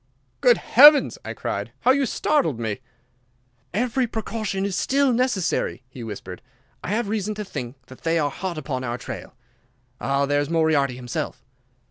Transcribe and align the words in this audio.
"Good 0.41 0.57
heavens!" 0.57 1.19
I 1.23 1.35
cried. 1.35 1.73
"How 1.81 1.91
you 1.91 2.07
startled 2.07 2.59
me!" 2.59 2.79
"Every 3.71 4.07
precaution 4.07 4.65
is 4.65 4.75
still 4.75 5.13
necessary," 5.13 5.83
he 5.89 6.03
whispered. 6.03 6.41
"I 6.83 6.87
have 6.89 7.07
reason 7.07 7.35
to 7.35 7.45
think 7.45 7.75
that 7.85 8.01
they 8.01 8.17
are 8.17 8.31
hot 8.31 8.57
upon 8.57 8.83
our 8.83 8.97
trail. 8.97 9.35
Ah, 9.99 10.25
there 10.25 10.41
is 10.41 10.49
Moriarty 10.49 10.95
himself." 10.95 11.43